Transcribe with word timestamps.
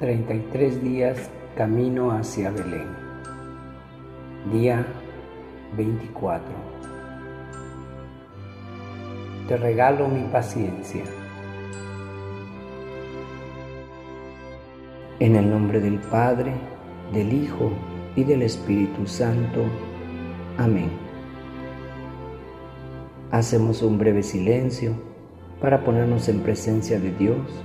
33 0.00 0.80
días 0.80 1.28
camino 1.56 2.12
hacia 2.12 2.52
Belén. 2.52 2.86
Día 4.52 4.86
24. 5.76 6.44
Te 9.48 9.56
regalo 9.56 10.06
mi 10.06 10.22
paciencia. 10.30 11.02
En 15.18 15.34
el 15.34 15.50
nombre 15.50 15.80
del 15.80 15.98
Padre, 15.98 16.52
del 17.12 17.32
Hijo 17.32 17.72
y 18.14 18.22
del 18.22 18.42
Espíritu 18.42 19.04
Santo. 19.04 19.64
Amén. 20.58 20.90
Hacemos 23.32 23.82
un 23.82 23.98
breve 23.98 24.22
silencio 24.22 24.92
para 25.60 25.82
ponernos 25.82 26.28
en 26.28 26.40
presencia 26.44 27.00
de 27.00 27.10
Dios 27.10 27.64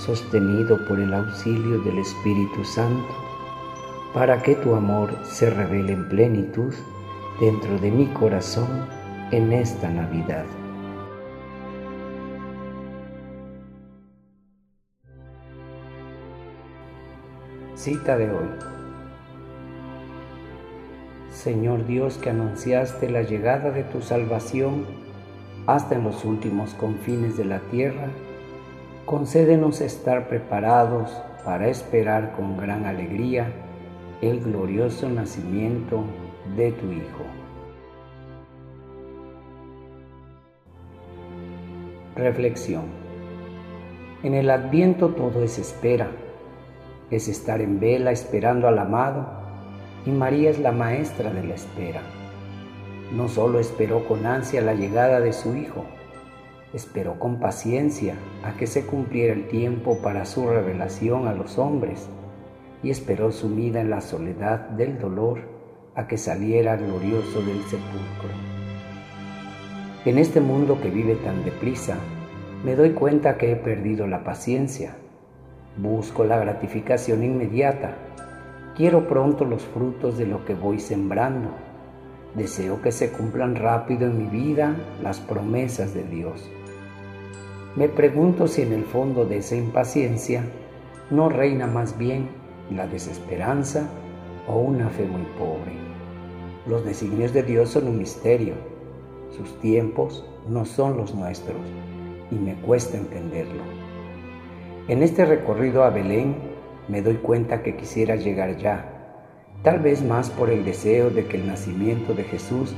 sostenido 0.00 0.84
por 0.86 0.98
el 0.98 1.12
auxilio 1.12 1.80
del 1.82 1.98
Espíritu 1.98 2.64
Santo, 2.64 3.14
para 4.14 4.42
que 4.42 4.54
tu 4.54 4.74
amor 4.74 5.10
se 5.24 5.50
revele 5.50 5.92
en 5.92 6.08
plenitud 6.08 6.74
dentro 7.38 7.78
de 7.78 7.90
mi 7.90 8.06
corazón 8.06 8.86
en 9.30 9.52
esta 9.52 9.90
Navidad. 9.90 10.44
Cita 17.76 18.16
de 18.16 18.30
hoy. 18.30 18.48
Señor 21.30 21.86
Dios 21.86 22.18
que 22.18 22.30
anunciaste 22.30 23.08
la 23.08 23.22
llegada 23.22 23.70
de 23.70 23.84
tu 23.84 24.02
salvación 24.02 24.84
hasta 25.66 25.94
en 25.94 26.04
los 26.04 26.24
últimos 26.24 26.74
confines 26.74 27.36
de 27.36 27.44
la 27.44 27.60
tierra, 27.70 28.08
concédenos 29.06 29.80
estar 29.80 30.28
preparados 30.28 31.10
para 31.44 31.68
esperar 31.68 32.32
con 32.32 32.56
gran 32.56 32.84
alegría 32.84 33.50
el 34.20 34.40
glorioso 34.40 35.08
nacimiento 35.08 36.04
de 36.56 36.72
tu 36.72 36.92
Hijo. 36.92 37.24
Reflexión. 42.14 42.84
En 44.22 44.34
el 44.34 44.50
adviento 44.50 45.08
todo 45.08 45.42
es 45.42 45.58
espera, 45.58 46.08
es 47.10 47.28
estar 47.28 47.62
en 47.62 47.80
vela 47.80 48.12
esperando 48.12 48.68
al 48.68 48.78
amado 48.78 49.26
y 50.04 50.10
María 50.10 50.50
es 50.50 50.58
la 50.58 50.72
maestra 50.72 51.32
de 51.32 51.42
la 51.42 51.54
espera. 51.54 52.02
No 53.12 53.28
solo 53.28 53.58
esperó 53.58 54.06
con 54.06 54.26
ansia 54.26 54.60
la 54.60 54.74
llegada 54.74 55.20
de 55.20 55.32
su 55.32 55.56
Hijo, 55.56 55.84
Esperó 56.72 57.18
con 57.18 57.40
paciencia 57.40 58.14
a 58.44 58.52
que 58.56 58.68
se 58.68 58.86
cumpliera 58.86 59.32
el 59.32 59.48
tiempo 59.48 59.98
para 60.02 60.24
su 60.24 60.46
revelación 60.46 61.26
a 61.26 61.32
los 61.32 61.58
hombres 61.58 62.08
y 62.82 62.90
esperó 62.90 63.32
sumida 63.32 63.80
en 63.80 63.90
la 63.90 64.00
soledad 64.00 64.68
del 64.70 64.98
dolor 64.98 65.40
a 65.96 66.06
que 66.06 66.16
saliera 66.16 66.76
glorioso 66.76 67.42
del 67.42 67.60
sepulcro. 67.64 68.30
En 70.04 70.18
este 70.18 70.40
mundo 70.40 70.80
que 70.80 70.90
vive 70.90 71.16
tan 71.16 71.44
deprisa, 71.44 71.96
me 72.64 72.76
doy 72.76 72.90
cuenta 72.90 73.36
que 73.36 73.52
he 73.52 73.56
perdido 73.56 74.06
la 74.06 74.22
paciencia. 74.22 74.94
Busco 75.76 76.24
la 76.24 76.38
gratificación 76.38 77.24
inmediata. 77.24 77.96
Quiero 78.76 79.08
pronto 79.08 79.44
los 79.44 79.62
frutos 79.62 80.16
de 80.16 80.26
lo 80.26 80.44
que 80.44 80.54
voy 80.54 80.78
sembrando. 80.78 81.50
Deseo 82.34 82.80
que 82.80 82.92
se 82.92 83.10
cumplan 83.10 83.56
rápido 83.56 84.06
en 84.06 84.18
mi 84.18 84.26
vida 84.26 84.76
las 85.02 85.18
promesas 85.18 85.92
de 85.94 86.04
Dios. 86.04 86.48
Me 87.76 87.88
pregunto 87.88 88.48
si 88.48 88.62
en 88.62 88.72
el 88.72 88.84
fondo 88.84 89.24
de 89.24 89.38
esa 89.38 89.54
impaciencia 89.54 90.42
no 91.08 91.28
reina 91.28 91.68
más 91.68 91.96
bien 91.96 92.28
la 92.68 92.88
desesperanza 92.88 93.88
o 94.48 94.58
una 94.58 94.88
fe 94.88 95.06
muy 95.06 95.22
pobre. 95.38 95.72
Los 96.66 96.84
designios 96.84 97.32
de 97.32 97.44
Dios 97.44 97.70
son 97.70 97.86
un 97.86 97.98
misterio. 97.98 98.54
Sus 99.36 99.56
tiempos 99.60 100.26
no 100.48 100.64
son 100.64 100.96
los 100.96 101.14
nuestros 101.14 101.60
y 102.32 102.34
me 102.34 102.54
cuesta 102.54 102.96
entenderlo. 102.96 103.62
En 104.88 105.04
este 105.04 105.24
recorrido 105.24 105.84
a 105.84 105.90
Belén 105.90 106.34
me 106.88 107.02
doy 107.02 107.16
cuenta 107.16 107.62
que 107.62 107.76
quisiera 107.76 108.16
llegar 108.16 108.56
ya, 108.56 109.14
tal 109.62 109.78
vez 109.78 110.02
más 110.02 110.28
por 110.28 110.50
el 110.50 110.64
deseo 110.64 111.10
de 111.10 111.24
que 111.26 111.36
el 111.36 111.46
nacimiento 111.46 112.14
de 112.14 112.24
Jesús 112.24 112.74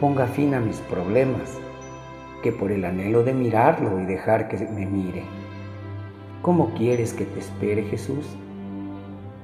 ponga 0.00 0.28
fin 0.28 0.54
a 0.54 0.60
mis 0.60 0.76
problemas 0.82 1.58
que 2.42 2.52
por 2.52 2.72
el 2.72 2.84
anhelo 2.84 3.22
de 3.22 3.34
mirarlo 3.34 4.00
y 4.00 4.06
dejar 4.06 4.48
que 4.48 4.58
me 4.58 4.86
mire. 4.86 5.24
¿Cómo 6.42 6.74
quieres 6.74 7.12
que 7.12 7.24
te 7.24 7.40
espere 7.40 7.84
Jesús? 7.84 8.26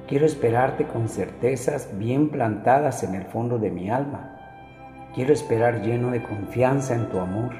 Quiero 0.07 0.25
esperarte 0.25 0.85
con 0.85 1.09
certezas 1.09 1.89
bien 1.97 2.29
plantadas 2.29 3.03
en 3.03 3.15
el 3.15 3.25
fondo 3.25 3.57
de 3.57 3.71
mi 3.71 3.89
alma. 3.89 4.37
Quiero 5.15 5.33
esperar 5.33 5.81
lleno 5.81 6.11
de 6.11 6.23
confianza 6.23 6.95
en 6.95 7.09
tu 7.09 7.19
amor 7.19 7.53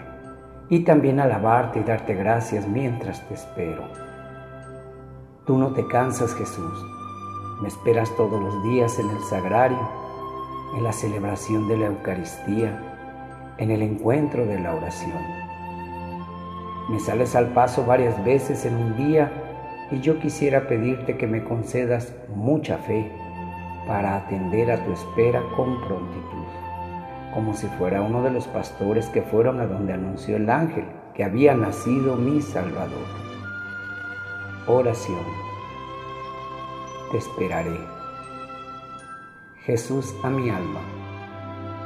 y 0.69 0.83
también 0.83 1.19
alabarte 1.19 1.79
y 1.79 1.83
darte 1.83 2.13
gracias 2.15 2.67
mientras 2.67 3.27
te 3.27 3.33
espero. 3.33 3.83
Tú 5.45 5.57
no 5.57 5.73
te 5.73 5.85
cansas, 5.87 6.33
Jesús. 6.35 6.85
Me 7.61 7.67
esperas 7.67 8.15
todos 8.15 8.41
los 8.41 8.63
días 8.63 8.97
en 8.97 9.09
el 9.09 9.19
sagrario, 9.29 9.89
en 10.75 10.83
la 10.83 10.93
celebración 10.93 11.67
de 11.67 11.77
la 11.77 11.85
Eucaristía, 11.87 12.92
en 13.57 13.71
el 13.71 13.81
encuentro 13.81 14.45
de 14.45 14.59
la 14.59 14.75
oración. 14.75 15.21
Me 16.89 16.99
sales 16.99 17.35
al 17.35 17.53
paso 17.53 17.85
varias 17.85 18.23
veces 18.25 18.65
en 18.65 18.75
un 18.75 18.97
día 18.97 19.31
y 19.91 19.99
yo 20.01 20.19
quisiera 20.19 20.67
pedirte 20.67 21.17
que 21.17 21.27
me 21.27 21.43
concedas 21.43 22.13
mucha 22.35 22.77
fe 22.77 23.11
para 23.87 24.17
atender 24.17 24.71
a 24.71 24.83
tu 24.83 24.91
espera 24.91 25.41
con 25.55 25.79
prontitud, 25.81 26.45
como 27.33 27.53
si 27.53 27.67
fuera 27.67 28.01
uno 28.01 28.23
de 28.23 28.31
los 28.31 28.47
pastores 28.47 29.07
que 29.07 29.21
fueron 29.21 29.59
a 29.61 29.67
donde 29.67 29.93
anunció 29.93 30.37
el 30.37 30.49
ángel 30.49 30.85
que 31.13 31.23
había 31.23 31.53
nacido 31.55 32.15
mi 32.15 32.41
Salvador. 32.41 33.05
Oración. 34.67 35.23
Te 37.11 37.17
esperaré. 37.17 37.77
Jesús 39.65 40.13
a 40.23 40.29
mi 40.29 40.49
alma 40.49 41.02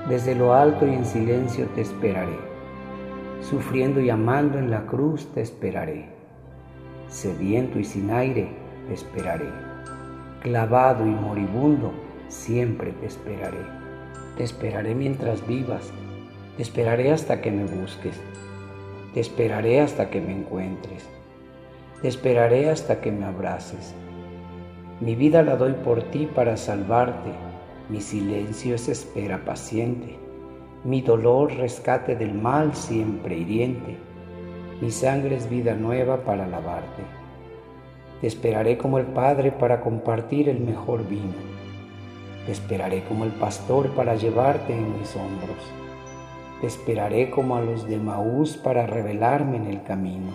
desde 0.09 0.35
lo 0.35 0.53
alto 0.53 0.87
y 0.87 0.93
en 0.93 1.05
silencio 1.05 1.65
te 1.75 1.81
esperaré. 1.81 2.37
Sufriendo 3.41 3.99
y 3.99 4.09
amando 4.09 4.57
en 4.57 4.71
la 4.71 4.85
cruz 4.85 5.27
te 5.33 5.41
esperaré. 5.41 6.05
Sediento 7.09 7.77
y 7.77 7.83
sin 7.83 8.11
aire 8.11 8.47
te 8.87 8.93
esperaré. 8.93 9.49
Clavado 10.41 11.05
y 11.05 11.09
moribundo 11.09 11.91
siempre 12.29 12.93
te 12.93 13.07
esperaré. 13.07 13.65
Te 14.37 14.43
esperaré 14.43 14.95
mientras 14.95 15.45
vivas. 15.45 15.91
Te 16.55 16.63
esperaré 16.63 17.11
hasta 17.11 17.41
que 17.41 17.51
me 17.51 17.65
busques. 17.65 18.19
Te 19.13 19.19
esperaré 19.19 19.81
hasta 19.81 20.09
que 20.09 20.21
me 20.21 20.31
encuentres. 20.31 21.07
Te 22.01 22.07
esperaré 22.07 22.69
hasta 22.69 23.01
que 23.01 23.11
me 23.11 23.25
abraces. 23.25 23.93
Mi 25.01 25.15
vida 25.15 25.43
la 25.43 25.57
doy 25.57 25.73
por 25.73 26.03
ti 26.03 26.27
para 26.33 26.55
salvarte 26.55 27.46
mi 27.89 28.01
silencio 28.01 28.75
es 28.75 28.89
espera 28.89 29.45
paciente, 29.45 30.19
mi 30.83 31.01
dolor 31.01 31.53
rescate 31.55 32.15
del 32.15 32.33
mal 32.33 32.75
siempre 32.75 33.37
hiriente, 33.37 33.97
mi 34.81 34.91
sangre 34.91 35.35
es 35.35 35.49
vida 35.49 35.73
nueva 35.73 36.17
para 36.17 36.45
lavarte. 36.47 37.03
Te 38.21 38.27
esperaré 38.27 38.77
como 38.77 38.97
el 38.97 39.05
Padre 39.05 39.51
para 39.51 39.81
compartir 39.81 40.49
el 40.49 40.59
mejor 40.59 41.07
vino. 41.07 41.33
Te 42.45 42.51
esperaré 42.51 43.03
como 43.03 43.25
el 43.25 43.31
pastor 43.31 43.89
para 43.91 44.15
llevarte 44.15 44.73
en 44.73 44.99
mis 44.99 45.15
hombros. 45.15 45.57
Te 46.61 46.67
esperaré 46.67 47.29
como 47.29 47.55
a 47.55 47.61
los 47.61 47.87
de 47.87 47.97
Maús 47.97 48.57
para 48.57 48.87
revelarme 48.87 49.57
en 49.57 49.67
el 49.67 49.83
camino. 49.83 50.31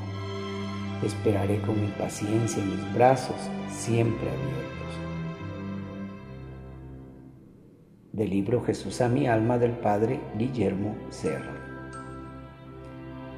Te 1.01 1.07
esperaré 1.09 1.61
con 1.63 1.81
mi 1.81 1.89
paciencia 1.89 2.63
en 2.63 2.71
mis 2.71 2.95
brazos 2.95 3.37
siempre 3.69 4.29
abiertos. 4.29 4.82
Del 8.13 8.29
libro 8.29 8.63
Jesús 8.63 9.01
a 9.01 9.09
mi 9.09 9.27
alma 9.27 9.57
del 9.57 9.71
Padre 9.71 10.21
Guillermo 10.37 10.95
Serra. 11.09 11.55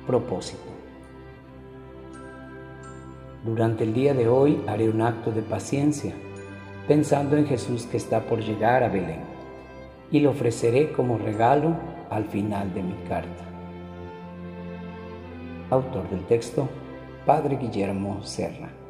Propósito. 0.05 0.65
Durante 3.45 3.85
el 3.85 3.95
día 3.95 4.15
de 4.15 4.27
hoy 4.27 4.61
haré 4.67 4.89
un 4.89 5.01
acto 5.01 5.31
de 5.31 5.43
paciencia, 5.43 6.13
pensando 6.89 7.37
en 7.37 7.47
Jesús 7.47 7.87
que 7.87 7.99
está 7.99 8.23
por 8.27 8.41
llegar 8.41 8.83
a 8.83 8.89
Belén, 8.89 9.21
y 10.11 10.19
lo 10.19 10.31
ofreceré 10.31 10.91
como 10.91 11.19
regalo 11.19 11.77
al 12.11 12.25
final 12.25 12.75
de 12.75 12.83
mi 12.83 12.95
carta. 13.09 13.45
Autor 15.71 16.11
del 16.11 16.25
texto, 16.27 16.69
Padre 17.25 17.59
Guillermo 17.59 18.25
Serra. 18.25 18.84